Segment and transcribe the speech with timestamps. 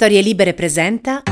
[0.00, 1.24] Storie Libere presenta.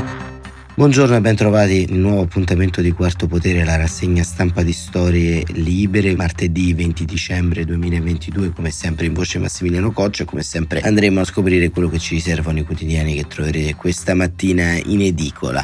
[0.75, 6.13] Buongiorno e bentrovati il nuovo appuntamento di Quarto Potere, la rassegna stampa di Storie Libere,
[6.17, 11.69] martedì 20 dicembre 2022, come sempre in voce Massimiliano Coccia, come sempre andremo a scoprire
[11.69, 15.63] quello che ci riservano i quotidiani che troverete questa mattina in edicola.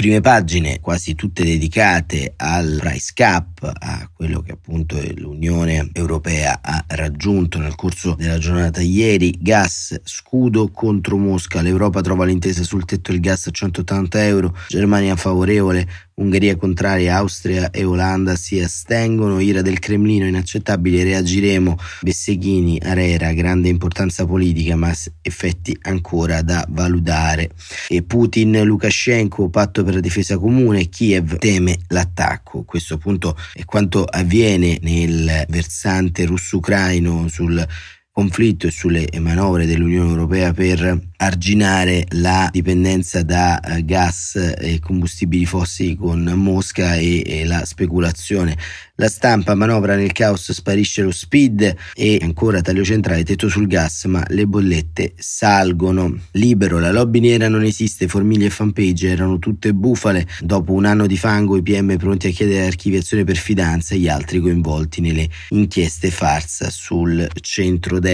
[0.00, 6.82] Prime pagine quasi tutte dedicate al price cap, a quello che appunto l'Unione Europea ha
[6.88, 13.12] raggiunto nel corso della giornata ieri, gas, scudo contro Mosca, l'Europa trova l'intesa sul tetto
[13.12, 15.86] del gas a 180 euro, Germania favorevole,
[16.20, 23.68] Ungheria contraria, Austria e Olanda si astengono, ira del Cremlino inaccettabile, reagiremo, Besseghini, Arera, grande
[23.68, 27.52] importanza politica ma effetti ancora da valutare.
[27.88, 32.64] E Putin, Lukashenko, patto per la difesa comune, Kiev teme l'attacco.
[32.64, 37.66] Questo appunto è quanto avviene nel versante russo-ucraino sul
[38.20, 45.46] conflitto e sulle manovre dell'Unione Europea per arginare la dipendenza da eh, gas e combustibili
[45.46, 48.56] fossili con Mosca e, e, la speculazione.
[48.96, 54.04] La stampa manovra nel caos, sparisce lo speed e ancora taglio centrale, tetto sul gas,
[54.04, 56.18] ma le bollette salgono.
[56.32, 60.26] Libero, la lobby nera non esiste, Formiglia e fanpage erano tutte bufale.
[60.40, 64.08] Dopo un anno di fango i PM pronti a chiedere archiviazione per fidanza e gli
[64.08, 68.09] altri coinvolti nelle inchieste farsa sul centrodestra.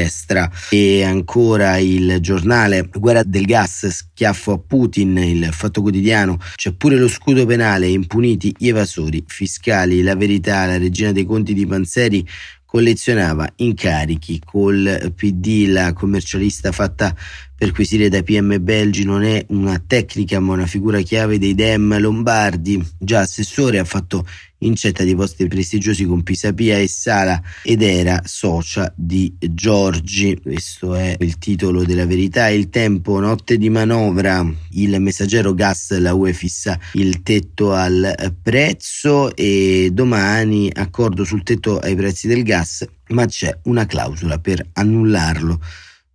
[0.71, 6.97] E ancora il giornale guerra del gas, schiaffo a Putin, il fatto quotidiano, c'è pure
[6.97, 12.27] lo scudo penale, impuniti gli evasori fiscali, la verità, la regina dei conti di Panzeri
[12.67, 17.15] collezionava incarichi col PD, la commercialista fatta
[17.57, 22.85] perquisire dai PM belgi non è una tecnica ma una figura chiave dei Dem lombardi.
[22.99, 24.27] Già assessore ha fatto
[24.67, 30.39] incetta di posti prestigiosi con Pisapia e Sala ed era socia di Giorgi.
[30.41, 32.49] Questo è il titolo della verità.
[32.49, 39.35] Il tempo, notte di manovra, il messaggero gas, la UE fissa il tetto al prezzo
[39.35, 45.61] e domani accordo sul tetto ai prezzi del gas, ma c'è una clausola per annullarlo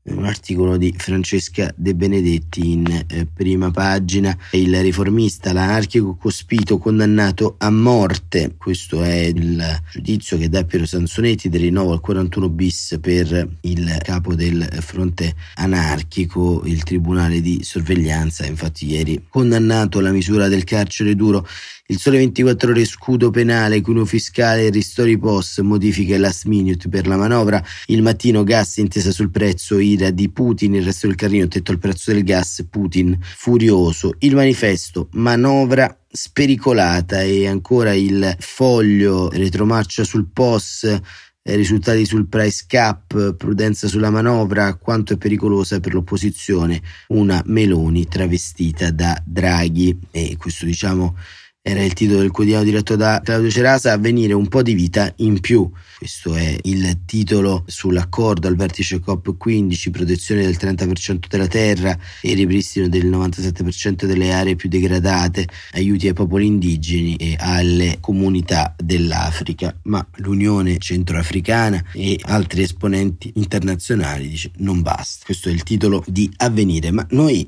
[0.04, 4.36] un articolo di Francesca De Benedetti in eh, prima pagina.
[4.52, 8.56] Il riformista, l'anarchico cospito condannato a morte.
[8.58, 13.98] Questo è il giudizio che dà Piero Sansonetti del rinnovo al 41 bis per il
[14.02, 18.46] capo del fronte anarchico, il tribunale di sorveglianza.
[18.46, 21.46] Infatti ieri condannato alla misura del carcere duro
[21.92, 27.18] il sole 24 ore scudo penale, cuneo fiscale, ristori post, modifiche last minute per la
[27.18, 31.72] manovra, il mattino gas intesa sul prezzo, ira di Putin, il resto del carrino tetto
[31.72, 40.04] al prezzo del gas, Putin furioso, il manifesto, manovra spericolata e ancora il foglio retromarcia
[40.04, 41.00] sul POS
[41.44, 48.08] eh, risultati sul price cap, prudenza sulla manovra, quanto è pericolosa per l'opposizione una Meloni
[48.08, 49.98] travestita da Draghi.
[50.12, 51.16] E questo diciamo
[51.64, 55.40] era il titolo del quotidiano diretto da Claudio Cerasa, avvenire un po' di vita in
[55.40, 55.70] più.
[55.96, 62.88] Questo è il titolo sull'accordo al vertice COP15, protezione del 30% della terra e ripristino
[62.88, 69.78] del 97% delle aree più degradate, aiuti ai popoli indigeni e alle comunità dell'Africa.
[69.84, 75.26] Ma l'Unione Centroafricana e altri esponenti internazionali dice non basta.
[75.26, 77.48] Questo è il titolo di avvenire, ma noi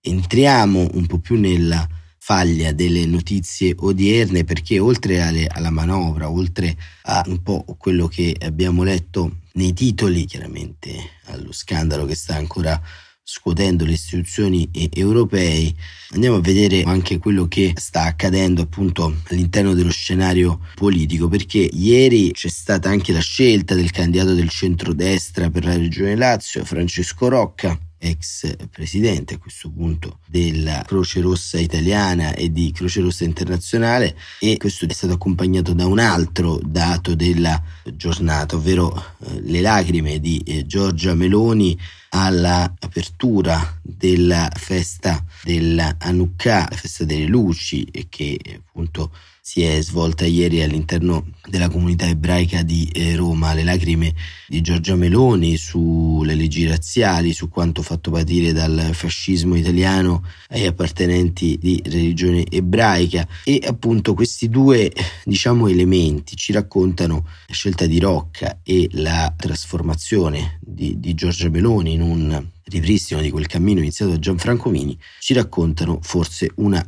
[0.00, 1.88] entriamo un po' più nella
[2.26, 8.34] faglia delle notizie odierne perché oltre alle, alla manovra, oltre a un po' quello che
[8.40, 10.90] abbiamo letto nei titoli, chiaramente
[11.24, 12.80] allo scandalo che sta ancora
[13.22, 15.74] scuotendo le istituzioni europee,
[16.12, 22.32] andiamo a vedere anche quello che sta accadendo appunto all'interno dello scenario politico, perché ieri
[22.32, 27.78] c'è stata anche la scelta del candidato del centrodestra per la regione Lazio, Francesco Rocca,
[28.04, 34.56] ex presidente a questo punto della Croce Rossa italiana e di Croce Rossa internazionale e
[34.58, 37.60] questo è stato accompagnato da un altro dato della
[37.94, 41.78] giornata, ovvero eh, le lacrime di eh, Giorgia Meloni
[42.10, 49.10] all'apertura della festa della Hanukkah, la festa delle luci che appunto
[49.46, 54.14] si è svolta ieri all'interno della comunità ebraica di eh, Roma, le lacrime
[54.48, 61.58] di Giorgia Meloni sulle leggi razziali, su quanto fatto patire dal fascismo italiano ai appartenenti
[61.60, 63.28] di religione ebraica.
[63.44, 64.90] E appunto questi due
[65.24, 71.92] diciamo elementi ci raccontano la scelta di Rocca e la trasformazione di, di Giorgia Meloni
[71.92, 76.84] in un ripristino di quel cammino iniziato da Gianfranco Mini, ci raccontano forse una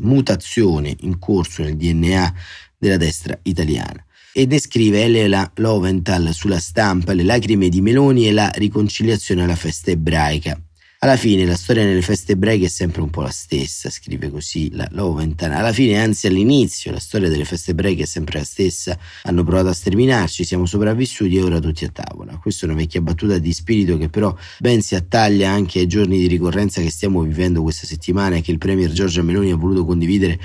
[0.00, 2.34] mutazione in corso nel DNA
[2.78, 4.02] della destra italiana.
[4.32, 9.90] e descrive Elena Loventhal sulla stampa le lacrime di Meloni e la riconciliazione alla festa
[9.90, 10.60] ebraica.
[11.00, 14.68] Alla fine la storia nelle feste ebraiche è sempre un po' la stessa, scrive così
[14.72, 15.52] la Loventhal.
[15.52, 18.98] Alla fine, anzi all'inizio, la storia delle feste ebraiche è sempre la stessa.
[19.22, 22.36] Hanno provato a sterminarci, siamo sopravvissuti e ora tutti a tavola.
[22.38, 26.18] Questa è una vecchia battuta di spirito che però ben si attaglia anche ai giorni
[26.18, 29.84] di ricorrenza che stiamo vivendo questa settimana e che il premier Giorgia Meloni ha voluto
[29.84, 30.36] condividere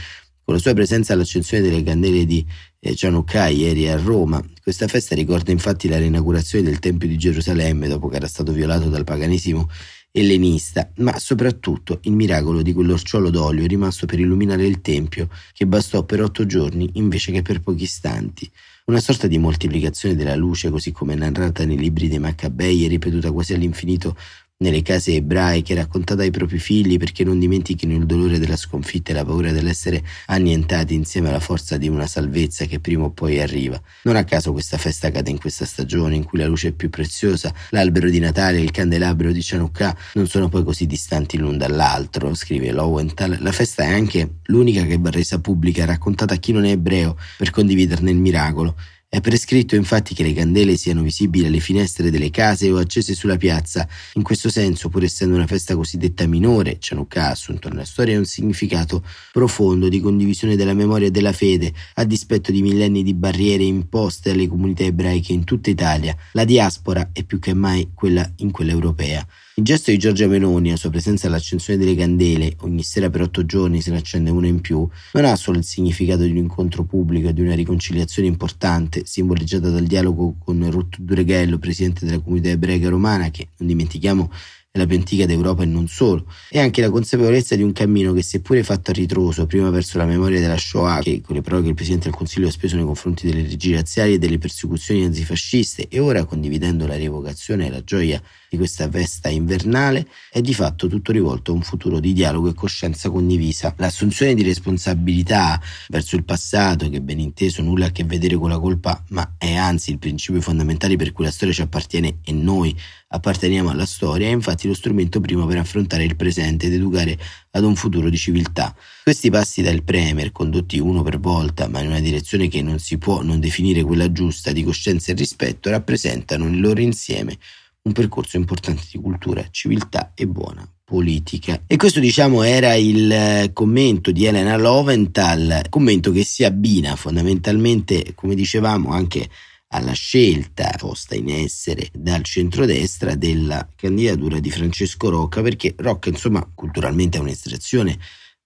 [0.44, 2.46] con la sua presenza all'accensione delle candele di
[2.80, 4.40] eh, Chanukka ieri a Roma.
[4.62, 8.90] Questa festa ricorda infatti la reinaugurazione del Tempio di Gerusalemme dopo che era stato violato
[8.90, 9.68] dal paganesimo
[10.16, 16.04] ellenista, ma soprattutto il miracolo di quell'orciolo d'olio rimasto per illuminare il Tempio, che bastò
[16.04, 18.50] per otto giorni invece che per pochi istanti.
[18.86, 23.32] Una sorta di moltiplicazione della luce, così come narrata nei libri dei Maccabei e ripetuta
[23.32, 24.16] quasi all'infinito
[24.64, 29.14] nelle case ebraiche, raccontata ai propri figli perché non dimentichino il dolore della sconfitta e
[29.14, 33.80] la paura dell'essere annientati insieme alla forza di una salvezza che prima o poi arriva.
[34.04, 36.90] Non a caso questa festa cade in questa stagione in cui la luce è più
[36.90, 41.58] preziosa, l'albero di Natale e il candelabro di Chanukka non sono poi così distanti l'un
[41.58, 43.38] dall'altro, scrive Lowenthal.
[43.42, 47.18] La festa è anche l'unica che va resa pubblica, raccontata a chi non è ebreo
[47.38, 48.76] per condividerne il miracolo.
[49.14, 53.38] È prescritto infatti che le candele siano visibili alle finestre delle case o accese sulla
[53.38, 53.88] piazza.
[54.16, 58.26] In questo senso, pur essendo una festa cosiddetta minore, Chanukka ha assunto nella storia un
[58.26, 63.62] significato profondo di condivisione della memoria e della fede, a dispetto di millenni di barriere
[63.62, 66.18] imposte alle comunità ebraiche in tutta Italia.
[66.32, 69.24] La diaspora è più che mai quella in quella europea.
[69.56, 73.46] Il gesto di Giorgia Meloni, la sua presenza all'accensione delle candele, ogni sera per otto
[73.46, 76.86] giorni se ne accende una in più, non ha solo il significato di un incontro
[76.86, 82.50] pubblico e di una riconciliazione importante, simboleggiata dal dialogo con Ruth Dureghello, presidente della comunità
[82.50, 84.32] ebraica romana, che, non dimentichiamo,
[84.72, 88.12] è la più antica d'Europa e non solo, e anche la consapevolezza di un cammino
[88.12, 91.62] che seppure fatto a ritroso, prima verso la memoria della Shoah, che con le parole
[91.62, 95.04] che il Presidente del Consiglio ha speso nei confronti delle leggi razziali e delle persecuzioni
[95.04, 98.20] nazifasciste, e ora condividendo la rievocazione e la gioia
[98.54, 102.54] di questa festa invernale, è di fatto tutto rivolto a un futuro di dialogo e
[102.54, 103.74] coscienza condivisa.
[103.78, 105.60] L'assunzione di responsabilità
[105.90, 109.56] verso il passato, che ben inteso nulla a che vedere con la colpa, ma è
[109.56, 112.78] anzi il principio fondamentale per cui la storia ci appartiene e noi
[113.08, 117.18] apparteniamo alla storia, è infatti lo strumento primo per affrontare il presente ed educare
[117.52, 118.76] ad un futuro di civiltà.
[119.04, 123.00] Questi passi dal Premier, condotti uno per volta, ma in una direzione che non si
[123.00, 127.38] può non definire quella giusta di coscienza e rispetto, rappresentano nel loro insieme
[127.84, 131.64] un percorso importante di cultura, civiltà e buona politica.
[131.68, 138.14] E questo diciamo era il eh, commento di Elena Loventhal, commento che si abbina fondamentalmente,
[138.16, 139.30] come dicevamo, anche
[139.70, 146.48] alla scelta posta in essere dal centrodestra della candidatura di Francesco Rocca, perché Rocca, insomma,
[146.54, 147.98] culturalmente è un'estrazione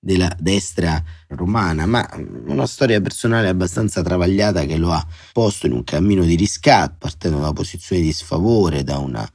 [0.07, 2.09] della destra romana, ma
[2.47, 7.39] una storia personale abbastanza travagliata che lo ha posto in un cammino di riscatto, partendo
[7.39, 9.29] da una posizione di sfavore, da una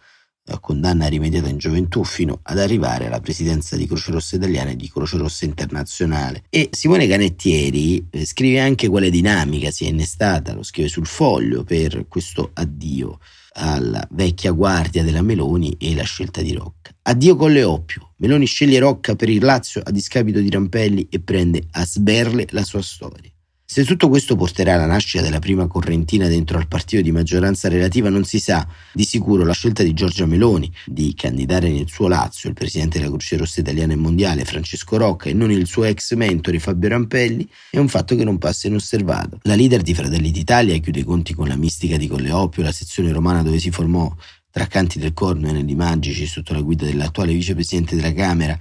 [0.60, 4.90] condanna rimediata in gioventù fino ad arrivare alla presidenza di Croce Rossa Italiana e di
[4.90, 6.44] Croce Rossa Internazionale.
[6.48, 11.64] E Simone Canettieri eh, scrive anche quale dinamica si è innestata, lo scrive sul foglio,
[11.64, 13.18] per questo addio
[13.54, 16.90] alla vecchia guardia della Meloni e la scelta di Rocca.
[17.02, 18.11] Addio con le oppio.
[18.22, 22.62] Meloni sceglie Rocca per il Lazio a discapito di Rampelli e prende a sberle la
[22.62, 23.28] sua storia.
[23.64, 28.10] Se tutto questo porterà alla nascita della prima correntina dentro al partito di maggioranza relativa
[28.10, 28.64] non si sa.
[28.92, 33.10] Di sicuro la scelta di Giorgia Meloni di candidare nel suo Lazio il presidente della
[33.10, 37.48] Croce Rossa Italiana e Mondiale Francesco Rocca e non il suo ex mentore Fabio Rampelli
[37.70, 39.40] è un fatto che non passa inosservato.
[39.42, 43.10] La leader di Fratelli d'Italia chiude i conti con la mistica di Colleoppio, la sezione
[43.10, 44.14] romana dove si formò
[44.52, 48.56] tra canti del corno e anelli magici sotto la guida dell'attuale vicepresidente della Camera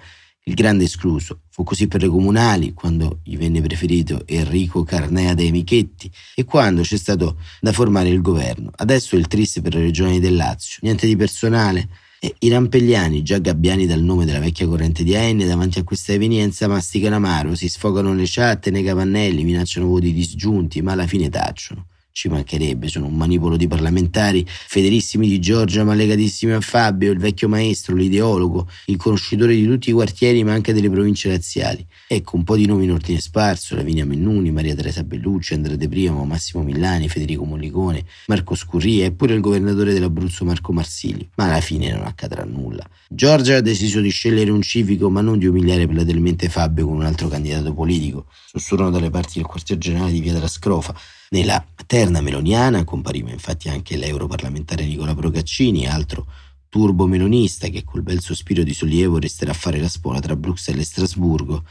[0.46, 1.42] il grande escluso.
[1.50, 6.82] Fu così per le comunali, quando gli venne preferito Enrico Carnea dei Michetti e quando
[6.82, 8.72] c'è stato da formare il governo.
[8.74, 10.80] Adesso il triste per le regioni del Lazio.
[10.82, 11.90] Niente di personale.
[12.24, 16.14] E I rampelliani, già gabbiani dal nome della vecchia corrente di AN, davanti a questa
[16.14, 21.30] evenienza masticano amaro, si sfogano le chat nei capannelli, minacciano voti disgiunti, ma alla fine
[21.30, 21.88] tacciono.
[22.14, 27.20] Ci mancherebbe, sono un manipolo di parlamentari fedelissimi di Giorgia ma legatissimi a Fabio, il
[27.20, 31.86] vecchio maestro, l'ideologo, il conoscitore di tutti i quartieri ma anche delle province razziali.
[32.08, 35.88] Ecco un po' di nomi in ordine sparso, Lavinia Mennuni, Maria Teresa Bellucci, Andrea De
[35.88, 41.28] Primo, Massimo Millani, Federico Mollicone, Marco Scurria e pure il governatore dell'Abruzzo Marco Marsilio.
[41.36, 42.86] Ma alla fine non accadrà nulla.
[43.08, 47.06] Giorgia ha deciso di scegliere un civico ma non di umiliare platealmente Fabio con un
[47.06, 48.26] altro candidato politico.
[48.48, 50.94] Sussurrano dalle parti del quartier generale di Via della Scrofa.
[51.34, 56.28] Nella terna meloniana compariva infatti anche l'europarlamentare Nicola Procaccini, altro
[56.68, 60.84] turbo melonista che col bel sospiro di sollievo resterà a fare la spola tra Bruxelles
[60.84, 61.64] e Strasburgo.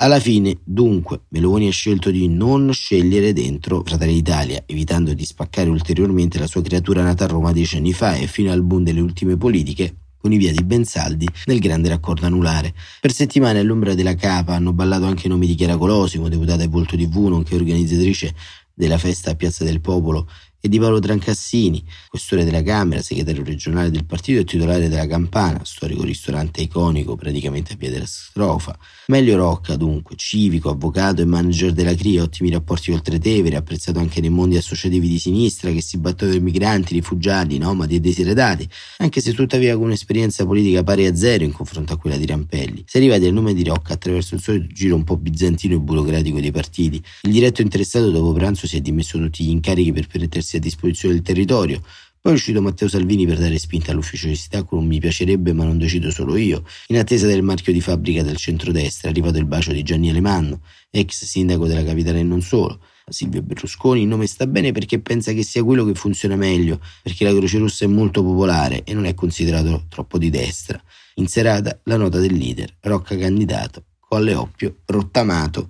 [0.00, 5.70] Alla fine, dunque, Meloni ha scelto di non scegliere dentro Fratelli d'Italia, evitando di spaccare
[5.70, 9.00] ulteriormente la sua creatura nata a Roma dieci anni fa e fino al boom delle
[9.00, 12.74] ultime politiche, con i piedi ben saldi nel grande raccordo anulare.
[13.00, 16.68] Per settimane all'ombra della capa hanno ballato anche i nomi di Chiara Colosimo, deputata e
[16.68, 18.34] volto TV, nonché organizzatrice
[18.78, 20.28] della festa a Piazza del Popolo
[20.60, 25.60] e di Paolo Trancassini, questore della Camera, segretario regionale del partito e titolare della Campana,
[25.64, 28.76] storico ristorante iconico praticamente a via della Strofa.
[29.06, 34.20] Meglio Rocca, dunque, civico, avvocato e manager della CRI, ottimi rapporti col Tretevere, apprezzato anche
[34.20, 39.20] nei mondi associativi di sinistra che si battono per migranti, rifugiati, nomadi e desiderati, anche
[39.20, 42.82] se tuttavia con un'esperienza politica pari a zero in confronto a quella di Rampelli.
[42.86, 46.40] Si arriva al nome di Rocca attraverso il solito giro un po' bizantino e burocratico
[46.40, 47.02] dei partiti.
[47.22, 50.60] Il diretto interessato dopo pranzo si è dimesso tutti gli incarichi per permettersi mettersi a
[50.60, 51.82] disposizione del territorio.
[52.20, 54.38] Poi è uscito Matteo Salvini per dare spinta all'ufficio di
[54.70, 58.36] un mi piacerebbe ma non decido solo io, in attesa del marchio di fabbrica del
[58.36, 62.80] centrodestra è arrivato il bacio di Gianni Alemanno, ex sindaco della capitale e non solo.
[63.08, 67.24] Silvio Berlusconi il nome sta bene perché pensa che sia quello che funziona meglio, perché
[67.24, 70.82] la Croce Rossa è molto popolare e non è considerato troppo di destra.
[71.14, 75.68] In serata la nota del leader, Rocca candidato, Colle Oppio rottamato.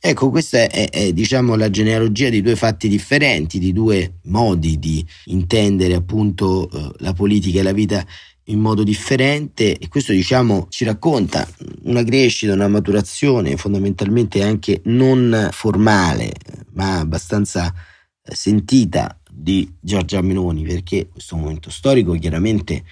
[0.00, 5.04] Ecco, questa è, è, diciamo la genealogia di due fatti differenti, di due modi di
[5.26, 8.06] intendere appunto eh, la politica e la vita
[8.44, 9.76] in modo differente.
[9.76, 11.48] E questo diciamo ci racconta
[11.82, 16.32] una crescita, una maturazione fondamentalmente anche non formale
[16.74, 17.74] ma abbastanza
[18.22, 22.84] eh, sentita di Giorgia Meloni perché questo momento storico chiaramente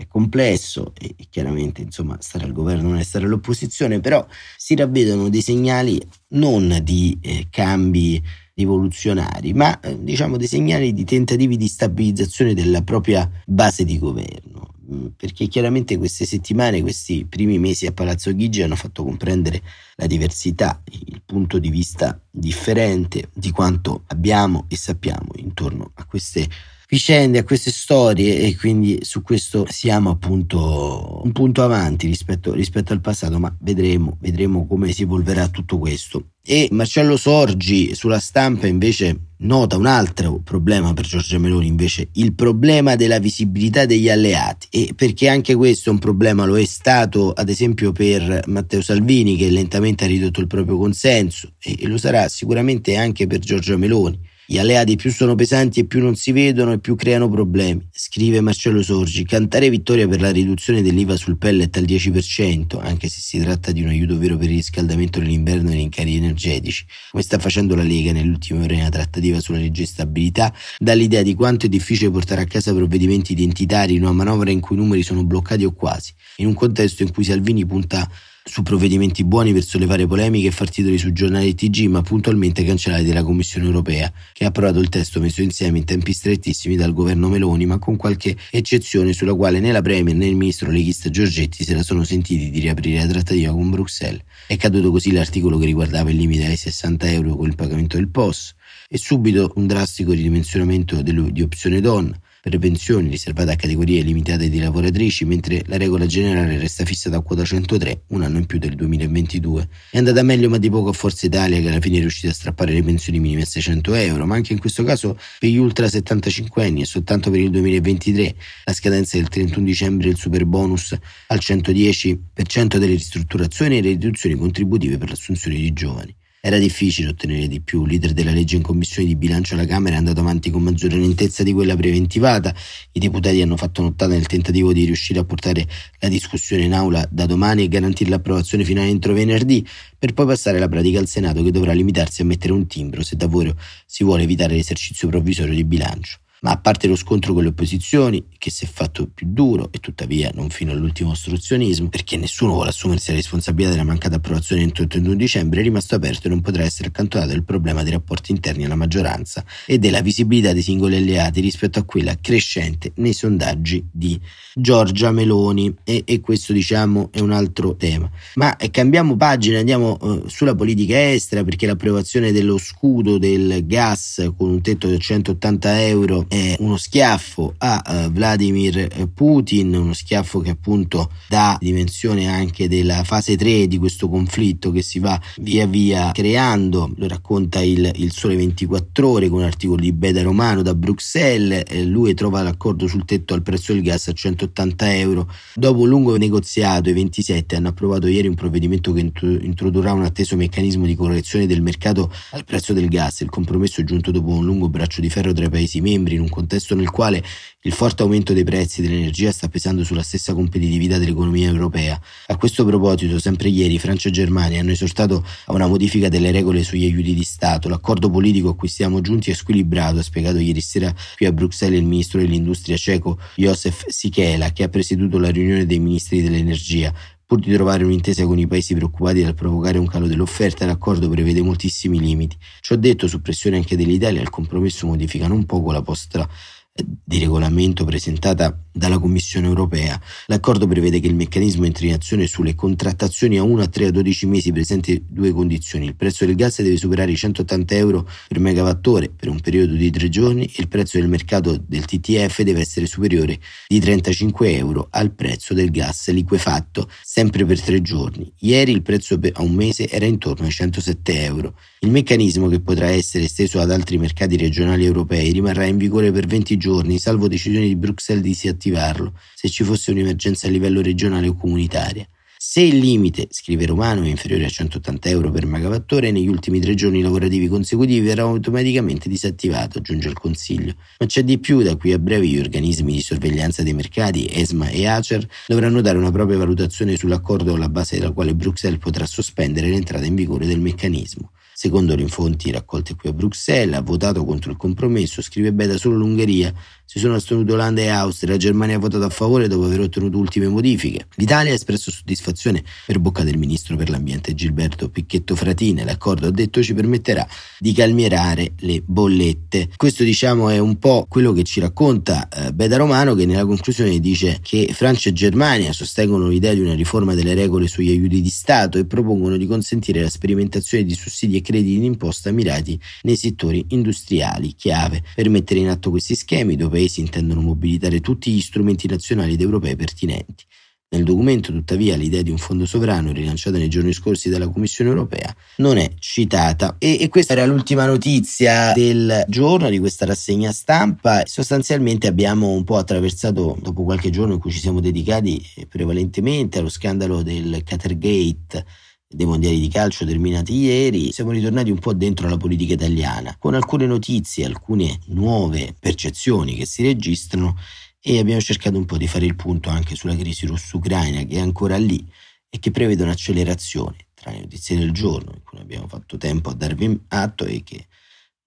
[0.00, 4.26] è complesso e chiaramente insomma stare al governo non è stare all'opposizione, però
[4.56, 8.22] si ravvedono dei segnali non di eh, cambi
[8.54, 14.74] rivoluzionari, ma eh, diciamo dei segnali di tentativi di stabilizzazione della propria base di governo,
[14.90, 19.62] mm, perché chiaramente queste settimane, questi primi mesi a Palazzo Chigi hanno fatto comprendere
[19.96, 26.48] la diversità, il punto di vista differente di quanto abbiamo e sappiamo intorno a queste
[26.90, 32.92] vicende, a queste storie e quindi su questo siamo appunto un punto avanti rispetto, rispetto
[32.92, 36.30] al passato, ma vedremo, vedremo come si evolverà tutto questo.
[36.42, 42.34] E Marcello Sorgi sulla stampa invece nota un altro problema per Giorgia Meloni, invece il
[42.34, 47.30] problema della visibilità degli alleati e perché anche questo è un problema lo è stato
[47.30, 52.28] ad esempio per Matteo Salvini che lentamente ha ridotto il proprio consenso e lo sarà
[52.28, 54.18] sicuramente anche per Giorgia Meloni.
[54.52, 57.86] Gli alleati più sono pesanti e più non si vedono e più creano problemi.
[57.92, 63.20] Scrive Marcello Sorgi, cantare vittoria per la riduzione dell'IVA sul pellet al 10%, anche se
[63.20, 67.22] si tratta di un aiuto vero per il riscaldamento nell'inverno e nei rincari energetici, come
[67.22, 71.34] sta facendo la Lega nelle ultime ore nella trattativa sulla legge stabilità, dà l'idea di
[71.34, 75.04] quanto è difficile portare a casa provvedimenti identitari in una manovra in cui i numeri
[75.04, 78.10] sono bloccati o quasi, in un contesto in cui Salvini punta
[78.44, 83.04] su provvedimenti buoni per sollevare polemiche e far titoli su giornali TG, ma puntualmente cancellati
[83.04, 87.28] dalla Commissione europea, che ha approvato il testo messo insieme in tempi strettissimi dal governo
[87.28, 91.64] Meloni, ma con qualche eccezione sulla quale né la Premier né il ministro leghista Giorgetti
[91.64, 94.22] se la sono sentiti di riaprire la trattativa con Bruxelles.
[94.46, 98.08] È caduto così l'articolo che riguardava il limite ai 60 euro con il pagamento del
[98.08, 98.54] POS
[98.88, 104.48] e subito un drastico ridimensionamento di opzione donna per le pensioni riservate a categorie limitate
[104.48, 108.58] di lavoratrici, mentre la regola generale resta fissa da quota 103, un anno in più
[108.58, 109.68] del 2022.
[109.90, 112.34] È andata meglio ma di poco a Forza Italia che alla fine è riuscita a
[112.34, 115.88] strappare le pensioni minime a 600 euro, ma anche in questo caso per gli ultra
[115.88, 120.96] 75 anni e soltanto per il 2023 la scadenza del 31 dicembre del super bonus
[121.26, 126.14] al 110% delle ristrutturazioni e le riduzioni contributive per l'assunzione di giovani.
[126.42, 127.84] Era difficile ottenere di più.
[127.84, 131.42] Leader della legge in commissione di bilancio alla Camera è andato avanti con maggiore lentezza
[131.42, 132.54] di quella preventivata.
[132.92, 135.68] I deputati hanno fatto nottata nel tentativo di riuscire a portare
[135.98, 139.66] la discussione in aula da domani e garantire l'approvazione finale entro venerdì,
[139.98, 143.16] per poi passare la pratica al Senato che dovrà limitarsi a mettere un timbro se
[143.16, 143.54] davvero
[143.84, 146.20] si vuole evitare l'esercizio provvisorio di bilancio.
[146.42, 149.78] Ma a parte lo scontro con le opposizioni, che si è fatto più duro e
[149.78, 154.84] tuttavia non fino all'ultimo ostruzionismo, perché nessuno vuole assumersi la responsabilità della mancata approvazione entro
[154.84, 158.32] il 31 dicembre, è rimasto aperto e non potrà essere accantonato il problema dei rapporti
[158.32, 163.86] interni alla maggioranza e della visibilità dei singoli alleati rispetto a quella crescente nei sondaggi
[163.90, 164.18] di
[164.54, 165.74] Giorgia Meloni.
[165.84, 168.10] E, e questo diciamo è un altro tema.
[168.36, 174.30] Ma eh, cambiamo pagina, andiamo uh, sulla politica estera, perché l'approvazione dello scudo del gas
[174.38, 180.38] con un tetto di 180 euro è uno schiaffo a uh, Vladimir Putin, uno schiaffo
[180.38, 185.66] che appunto dà dimensione anche della fase 3 di questo conflitto che si va via
[185.66, 190.62] via creando, lo racconta il, il Sole 24 ore con un articolo di Beda Romano
[190.62, 195.28] da Bruxelles, eh, lui trova l'accordo sul tetto al prezzo del gas a 180 euro,
[195.54, 200.36] dopo un lungo negoziato i 27 hanno approvato ieri un provvedimento che introdurrà un atteso
[200.36, 204.44] meccanismo di correzione del mercato al prezzo del gas, il compromesso è giunto dopo un
[204.44, 207.22] lungo braccio di ferro tra i Paesi membri in un contesto nel quale
[207.62, 212.00] il forte aumento dei prezzi dell'energia sta pesando sulla stessa competitività dell'economia europea.
[212.28, 216.62] A questo proposito, sempre ieri, Francia e Germania hanno esortato a una modifica delle regole
[216.62, 217.68] sugli aiuti di Stato.
[217.68, 221.78] L'accordo politico a cui siamo giunti è squilibrato, ha spiegato ieri sera qui a Bruxelles
[221.78, 226.92] il ministro dell'industria ceco Josef Sikela, che ha presieduto la riunione dei ministri dell'energia.
[227.30, 231.40] Pur di trovare un'intesa con i paesi preoccupati dal provocare un calo dell'offerta, l'accordo prevede
[231.42, 232.36] moltissimi limiti.
[232.60, 236.28] Ciò detto, su pressione anche dell'Italia, il compromesso modifica non poco la posta
[236.72, 240.00] di regolamento presentata dalla Commissione europea.
[240.26, 243.90] L'accordo prevede che il meccanismo entri in azione sulle contrattazioni a 1, a 3, a
[243.90, 245.86] 12 mesi presenti due condizioni.
[245.86, 249.90] Il prezzo del gas deve superare i 180 euro per megawattore per un periodo di
[249.90, 254.86] tre giorni e il prezzo del mercato del TTF deve essere superiore di 35 euro
[254.90, 258.32] al prezzo del gas liquefatto, sempre per tre giorni.
[258.38, 261.54] Ieri il prezzo a un mese era intorno ai 107 euro.
[261.80, 266.26] Il meccanismo, che potrà essere esteso ad altri mercati regionali europei, rimarrà in vigore per
[266.26, 266.59] 20 giorni,
[266.98, 271.36] salvo decisione di Bruxelles di si attivarlo, se ci fosse un'emergenza a livello regionale o
[271.36, 272.06] comunitaria.
[272.42, 276.74] Se il limite, scrive Romano, è inferiore a 180 euro per megawattora, negli ultimi tre
[276.74, 280.74] giorni lavorativi consecutivi verrà automaticamente disattivato, aggiunge il Consiglio.
[280.98, 284.68] Ma c'è di più, da qui a breve gli organismi di sorveglianza dei mercati, ESMA
[284.70, 289.68] e ACER, dovranno dare una propria valutazione sull'accordo alla base della quale Bruxelles potrà sospendere
[289.68, 291.32] l'entrata in vigore del meccanismo.
[291.62, 295.98] Secondo le fonti raccolte qui a Bruxelles, ha votato contro il compromesso, scrive Beda solo
[295.98, 296.50] l'Ungheria,
[296.90, 300.18] si sono astenuti Olanda e Austria, la Germania ha votato a favore dopo aver ottenuto
[300.18, 301.06] ultime modifiche.
[301.14, 305.84] L'Italia ha espresso soddisfazione per bocca del ministro per l'ambiente Gilberto Picchetto Fratine.
[305.84, 307.24] L'accordo, ha detto, ci permetterà
[307.60, 309.68] di calmierare le bollette.
[309.76, 314.00] Questo diciamo è un po' quello che ci racconta eh, Beda Romano che nella conclusione
[314.00, 318.30] dice che Francia e Germania sostengono l'idea di una riforma delle regole sugli aiuti di
[318.30, 323.64] Stato e propongono di consentire la sperimentazione di sussidi e crediti d'imposta mirati nei settori
[323.68, 328.88] industriali chiave per mettere in atto questi schemi dove paesi intendono mobilitare tutti gli strumenti
[328.88, 330.44] nazionali ed europei pertinenti.
[330.92, 335.32] Nel documento, tuttavia, l'idea di un fondo sovrano rilanciata nei giorni scorsi dalla Commissione europea
[335.58, 336.74] non è citata.
[336.78, 341.22] E, e, questa era l'ultima notizia del giorno di questa rassegna stampa.
[341.26, 346.68] Sostanzialmente abbiamo un po' attraversato, dopo qualche giorno in cui ci siamo dedicati prevalentemente allo
[346.68, 348.64] scandalo del Catergate
[349.12, 353.54] dei mondiali di calcio terminati ieri, siamo ritornati un po' dentro la politica italiana, con
[353.54, 357.56] alcune notizie, alcune nuove percezioni che si registrano
[358.00, 361.40] e abbiamo cercato un po' di fare il punto anche sulla crisi russo-ucraina che è
[361.40, 362.06] ancora lì
[362.48, 363.96] e che prevede un'accelerazione.
[364.14, 367.86] Tra le notizie del giorno, in cui abbiamo fatto tempo a darvi atto e che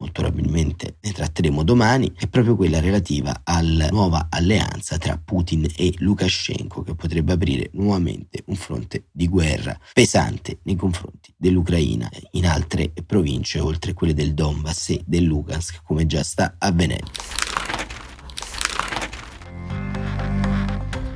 [0.04, 5.94] molto probabilmente ne tratteremo domani, è proprio quella relativa alla nuova alleanza tra Putin e
[5.98, 12.92] Lukashenko che potrebbe aprire nuovamente un fronte di guerra pesante nei confronti dell'Ucraina in altre
[13.06, 17.12] province oltre quelle del Donbass e del Lugansk come già sta avvenendo.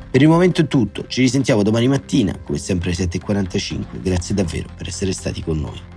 [0.10, 4.02] Per il momento è tutto, ci risentiamo domani mattina, come sempre alle 7.45.
[4.02, 5.96] Grazie davvero per essere stati con noi.